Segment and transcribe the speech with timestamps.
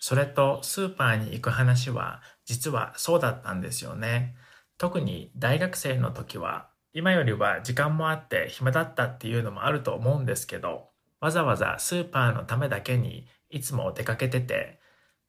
[0.00, 4.34] それとスーパーに行く話は実はそうだったんですよね。
[4.78, 10.88] 特に大学生の時は今よりは時間もあって暇だったっていうのもあると思うんですけど
[11.20, 14.80] わざわざスーパーのためだけにいつも出かけてて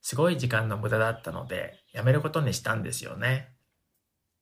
[0.01, 3.49] すごい時間の無駄だったのでやめることにしたんですよね。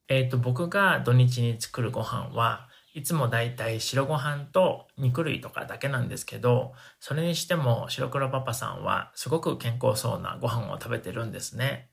[0.07, 2.70] えっ、ー、と僕が土日に作るご飯は
[3.00, 11.91] いつもだいたい白ご飯と肉類とかだけなんですけどそれにしても白黒パパさんはすごく健康そうなご飯を食べてるんですね。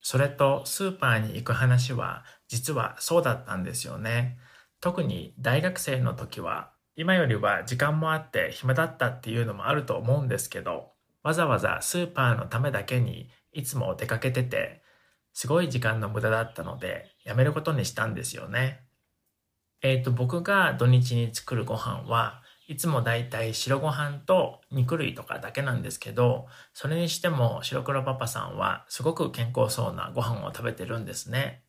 [0.00, 4.36] それとスーパーに行く話は実はそうだったんですよね。
[4.80, 10.90] 特に大学生の時は今よりは時間もあって暇だったっていうのもあると思うんですけど
[11.22, 14.82] わざわざスーパーのためだけにいつも出かけてて
[15.32, 18.80] すごい時間の無駄だったのでやめることにしたんですよね。
[19.84, 31.64] えっ、ー、と僕が土日に作るご飯はいつもだいたい白ご飯と肉類とかだけなんですけど、それにしても白黒パパさんはすごく健康そうなご飯を食べてるんですね。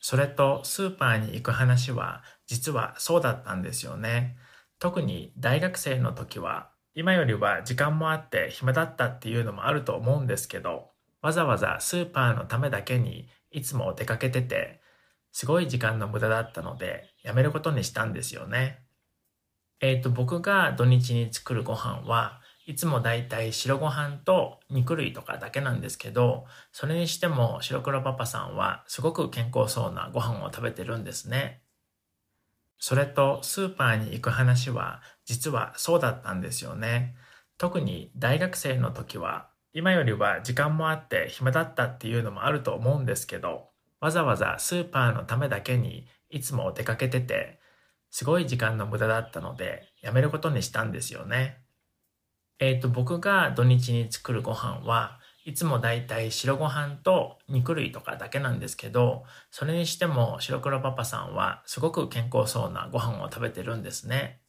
[0.00, 4.38] それとスーパーに行く話は実はそうだったんですよね。
[4.78, 10.88] 特に大学生の時は今よりは時間もあって暇だったっていうのもあると思うんですけど、
[11.20, 14.80] わざわざスーパーのためだけにいつも出かけてて、
[15.34, 18.78] すごい時間の無駄だったのでやめることにしたんですよね。
[19.80, 31.62] えっ、ー、と、僕が土日に作るご飯はいつもだいたい白ご飯と肉類とかだけなんですけど、それにしても白黒パパさんはすごく健康そうなご飯を食べてるんですね。
[32.78, 37.16] それとスーパーに行く話は実はそうだったんですよね。
[37.58, 43.73] 特に大学生の時は今よりは時間もあって暇だったっていうのもあると思うんですけど、
[44.04, 47.58] わざわざスーパーのためだけにいつも出かけてて
[48.10, 51.62] すごい時間の無駄だったのでやめることにしたんですよね。
[52.58, 64.42] えっ、ー、と僕が土日に作るご飯はいつもだいたい白ご飯と肉類とかだけなんですけどそれにしても白黒パパさんはすごく健康そうなご飯を食べてるんですね。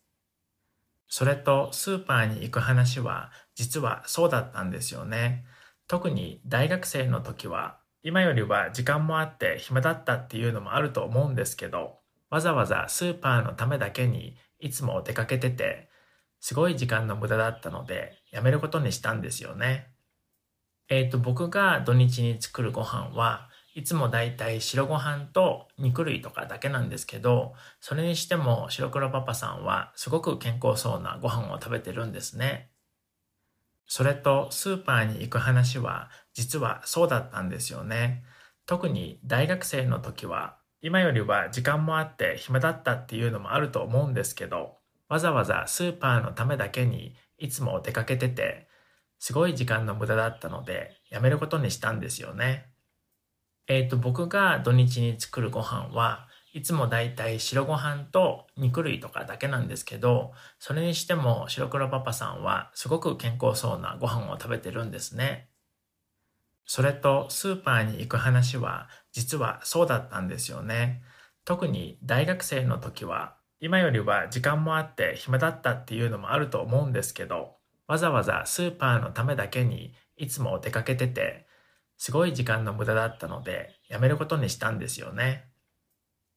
[1.08, 5.46] それとスーパーに行く話は実はそうだったんですよね。
[5.88, 11.98] 特に大学生の時は今よりは時間もあって暇だったっていうのもあると思うんですけど
[12.30, 15.90] わざわざスーパーのためだけにいつも出かけてて、
[16.40, 19.88] すごい時間の無駄だったのでやめることにしたんですよね。
[20.90, 32.70] えっ、ー、と、僕が土日に作るご飯はいつもだいたい白ご飯と肉類とかだけなんですけど、それにしても白黒パパさんはすごく健康そうなご飯を食べてるんですね。
[33.88, 38.24] それとスーパーに行く話は実はそうだったんですよね。
[38.66, 48.68] 特に大学生の時は今よりは時間もあって暇だったっていうのもあると思うんですけど、わざわざスーパーのためだけにいつも出かけてて、
[49.20, 52.68] すごい時間の無駄だったのでやめることにしたんですよね。
[53.68, 65.50] えっ、ー、と、僕が土日に作るご飯はいつもだいたい白ご飯と肉類とかだけなんですけど、それにしても白黒パパさんはすごく健康そうなご飯を食べてるんですね。
[66.66, 71.02] それとスーパーに行く話は実はそうだったんですよね。
[71.44, 81.48] 特に大学生の時は今よりは時間もあって暇だったっていうのもあると思うんですけどわざわざスーパーのためだけにいつも出かけてて
[81.98, 85.50] すごい時間の無駄だったのでやめることにしたんですよね。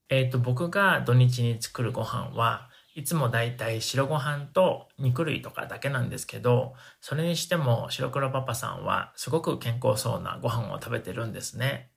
[0.09, 11.93] えっ、ー、と僕が土日に作るご飯はいつもだいたい白ご飯と肉類とかだけなんですけど、それにしても白黒パパさんはすごく健康そうなご飯を食べてるんですね。